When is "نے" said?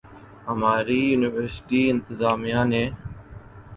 2.71-2.83